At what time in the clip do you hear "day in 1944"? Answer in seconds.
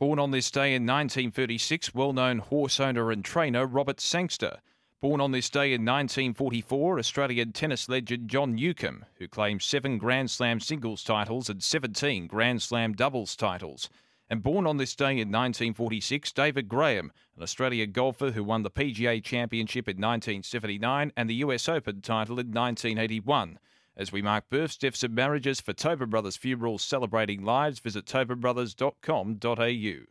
5.50-6.98